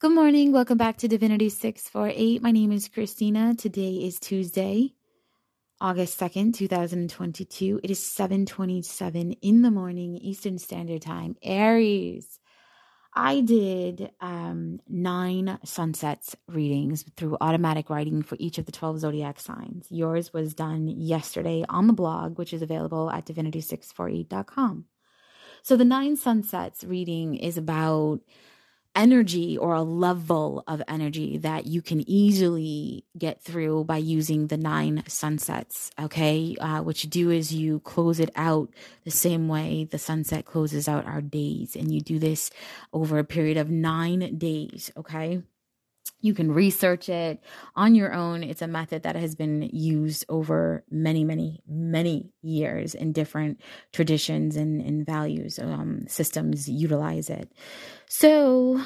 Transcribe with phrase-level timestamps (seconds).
[0.00, 0.50] Good morning.
[0.50, 2.40] Welcome back to Divinity 648.
[2.40, 3.54] My name is Christina.
[3.54, 4.94] Today is Tuesday,
[5.78, 7.80] August 2nd, 2022.
[7.84, 11.36] It is 7:27 in the morning Eastern Standard Time.
[11.42, 12.40] Aries.
[13.12, 19.38] I did um, nine sunsets readings through automatic writing for each of the 12 zodiac
[19.38, 19.86] signs.
[19.90, 24.86] Yours was done yesterday on the blog, which is available at divinity648.com.
[25.62, 28.20] So the nine sunsets reading is about
[28.94, 34.56] energy or a level of energy that you can easily get through by using the
[34.56, 35.90] nine sunsets.
[36.00, 36.56] Okay.
[36.60, 38.70] Uh, what you do is you close it out
[39.04, 41.76] the same way the sunset closes out our days.
[41.76, 42.50] And you do this
[42.92, 44.90] over a period of nine days.
[44.96, 45.42] Okay.
[46.20, 47.42] You can research it
[47.74, 48.42] on your own.
[48.42, 53.60] It's a method that has been used over many, many, many years in different
[53.92, 55.58] traditions and, and values.
[55.58, 57.50] Um, systems utilize it.
[58.06, 58.82] So,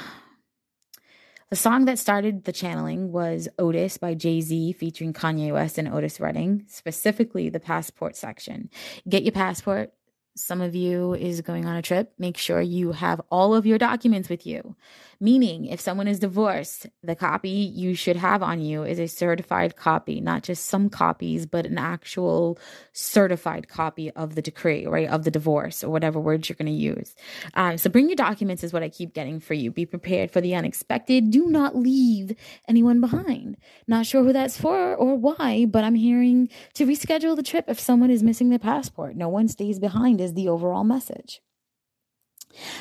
[1.51, 5.87] the song that started the channeling was Otis by Jay Z featuring Kanye West and
[5.87, 8.71] Otis Redding, specifically the passport section.
[9.09, 9.93] Get your passport,
[10.37, 13.79] some of you is going on a trip, make sure you have all of your
[13.79, 14.75] documents with you.
[15.21, 19.77] Meaning, if someone is divorced, the copy you should have on you is a certified
[19.77, 22.59] copy, not just some copies, but an actual
[22.93, 25.09] certified copy of the decree, right?
[25.09, 27.15] Of the divorce or whatever words you're going to use.
[27.55, 29.71] Um, so bring your documents, is what I keep getting for you.
[29.71, 31.31] Be prepared for the unexpected.
[31.31, 32.37] Do not leave
[32.69, 33.57] anyone behind.
[33.87, 37.79] Not sure who that's for or why, but I'm hearing to reschedule the trip if
[37.79, 39.17] someone is missing their passport.
[39.17, 41.41] No one stays behind is the overall message.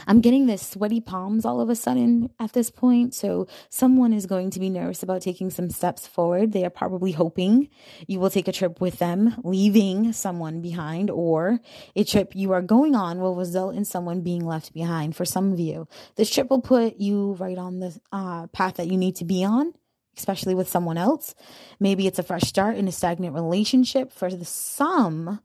[0.08, 3.14] I'm getting this sweaty palms all of a sudden at this point.
[3.14, 6.52] So, someone is going to be nervous about taking some steps forward.
[6.52, 7.70] They are probably hoping
[8.08, 11.60] you will take a trip with them, leaving someone behind, or
[11.96, 15.16] a trip you are going on will result in someone being left behind.
[15.16, 18.88] For some of you, this trip will put you right on the uh, path that
[18.88, 19.74] you need to be on
[20.16, 21.34] especially with someone else.
[21.80, 24.12] Maybe it's a fresh start in a stagnant relationship.
[24.12, 25.40] For the some,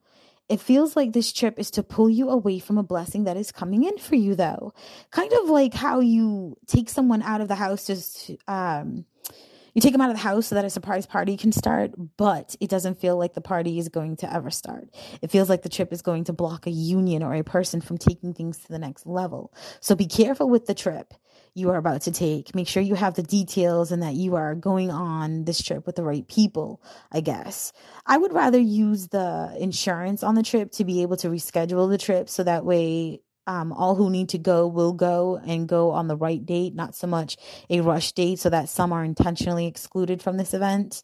[0.48, 3.52] it feels like this trip is to pull you away from a blessing that is
[3.52, 4.72] coming in for you, though.
[5.10, 9.04] Kind of like how you take someone out of the house just, um,
[9.74, 12.56] you take them out of the house so that a surprise party can start, but
[12.60, 14.88] it doesn't feel like the party is going to ever start.
[15.20, 17.98] It feels like the trip is going to block a union or a person from
[17.98, 19.52] taking things to the next level.
[19.80, 21.14] So be careful with the trip
[21.58, 22.54] you are about to take.
[22.54, 25.96] Make sure you have the details and that you are going on this trip with
[25.96, 26.80] the right people,
[27.12, 27.72] I guess.
[28.06, 31.98] I would rather use the insurance on the trip to be able to reschedule the
[31.98, 36.06] trip so that way um, all who need to go will go and go on
[36.06, 37.36] the right date, not so much
[37.70, 41.02] a rush date, so that some are intentionally excluded from this event.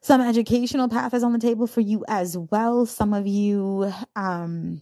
[0.00, 2.86] Some educational path is on the table for you as well.
[2.86, 4.80] Some of you, um,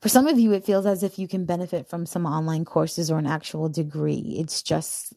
[0.00, 3.10] for some of you, it feels as if you can benefit from some online courses
[3.10, 4.36] or an actual degree.
[4.38, 5.14] It's just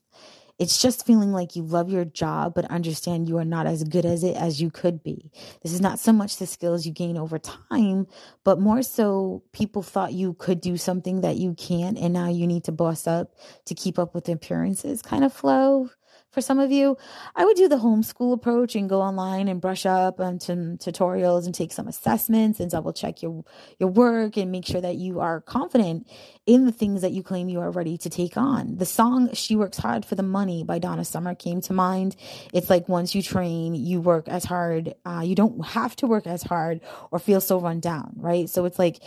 [0.59, 4.05] it's just feeling like you love your job, but understand you are not as good
[4.05, 5.31] as it as you could be.
[5.63, 8.07] This is not so much the skills you gain over time,
[8.43, 12.45] but more so people thought you could do something that you can't, and now you
[12.45, 13.33] need to boss up
[13.65, 15.89] to keep up with appearances kind of flow
[16.33, 16.97] for some of you.
[17.35, 21.45] I would do the homeschool approach and go online and brush up on some tutorials
[21.45, 23.45] and take some assessments and double check your
[23.79, 26.07] your work and make sure that you are confident
[26.45, 28.77] in the things that you claim you are ready to take on.
[28.77, 32.15] The song She Works Hard for the Money by Donna Summer came to mind.
[32.51, 34.95] It's like once you train, you work as hard.
[35.05, 38.49] Uh, you don't have to work as hard or feel so run down, right?
[38.49, 38.99] So it's like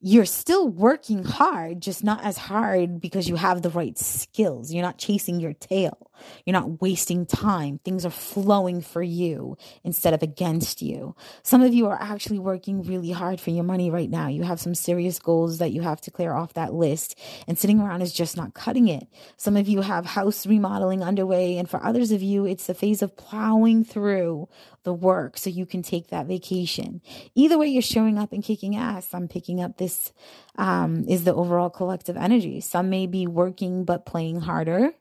[0.00, 4.72] you're still working hard, just not as hard because you have the right skills.
[4.72, 6.08] You're not chasing your tail.
[6.44, 7.80] You're not wasting time.
[7.84, 11.16] Things are flowing for you instead of against you.
[11.42, 14.28] Some of you are actually working really hard for your money right now.
[14.28, 17.80] You have some serious goals that you have to clear off that list, and sitting
[17.80, 19.08] around is just not cutting it.
[19.36, 23.02] Some of you have house remodeling underway, and for others of you, it's the phase
[23.02, 24.48] of plowing through
[24.88, 27.02] the work so you can take that vacation.
[27.34, 29.12] Either way, you're showing up and kicking ass.
[29.12, 30.12] I'm picking up this
[30.56, 32.62] um, is the overall collective energy.
[32.62, 34.94] Some may be working but playing harder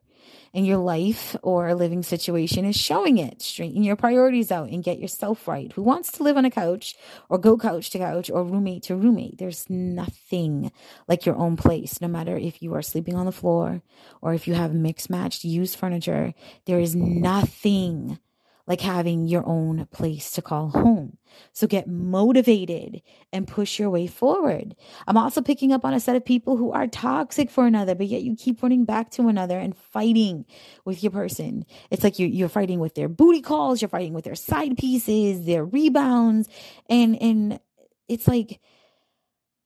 [0.54, 3.42] and your life or living situation is showing it.
[3.42, 5.72] Straighten your priorities out and get yourself right.
[5.72, 6.96] Who wants to live on a couch
[7.30, 9.38] or go couch to couch or roommate to roommate?
[9.38, 10.70] There's nothing
[11.08, 13.84] like your own place, no matter if you are sleeping on the floor
[14.22, 16.34] or if you have mixed matched used furniture.
[16.66, 18.20] There is nothing
[18.68, 21.18] like having your own place to call home.
[21.54, 24.76] So get motivated and push your way forward.
[25.08, 28.08] I'm also picking up on a set of people who are toxic for another, but
[28.08, 30.46] yet you keep running back to another and fighting
[30.84, 31.66] with your person.
[31.90, 35.46] It's like you're, you're fighting with their booty calls, you're fighting with their side pieces,
[35.46, 36.50] their rebounds,
[36.90, 37.60] and and
[38.08, 38.60] it's like,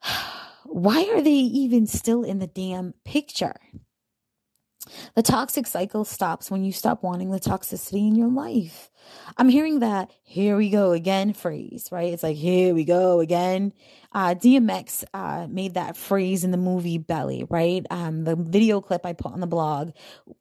[0.65, 3.56] why are they even still in the damn picture?
[5.16, 8.89] The toxic cycle stops when you stop wanting the toxicity in your life.
[9.38, 12.13] I'm hearing that here we go again phrase, right?
[12.13, 13.74] It's like here we go again.
[14.12, 17.86] Uh, DMX uh, made that phrase in the movie Belly, right?
[17.89, 19.92] Um, the video clip I put on the blog,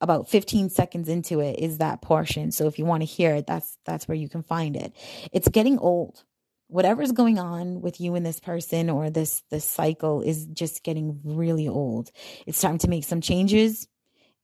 [0.01, 2.51] about 15 seconds into it, is that portion.
[2.51, 4.95] So if you want to hear it, that's that's where you can find it.
[5.33, 6.25] It's getting old
[6.71, 11.21] whatever's going on with you and this person or this this cycle is just getting
[11.25, 12.13] really old
[12.47, 13.89] it's time to make some changes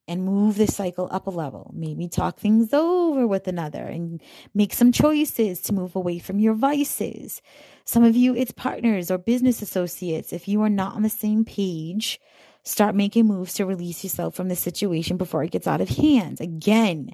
[0.08, 1.70] and move the cycle up a level.
[1.74, 4.22] Maybe talk things over with another and
[4.54, 7.42] make some choices to move away from your vices.
[7.84, 10.32] Some of you, it's partners or business associates.
[10.32, 12.20] If you are not on the same page,
[12.62, 16.40] start making moves to release yourself from the situation before it gets out of hand.
[16.40, 17.10] Again,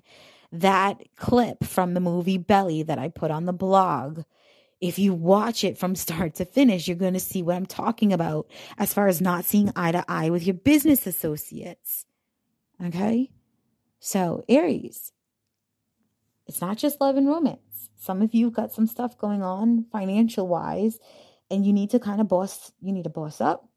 [0.53, 4.23] that clip from the movie Belly that I put on the blog.
[4.83, 8.13] If you watch it from start to finish, you're going to see what I'm talking
[8.13, 12.05] about as far as not seeing eye to eye with your business associates
[12.81, 13.31] Okay.
[13.99, 15.13] So, Aries,
[16.47, 17.91] it's not just love and romance.
[17.97, 20.99] Some of you got some stuff going on financial wise,
[21.51, 23.69] and you need to kind of boss, you need to boss up.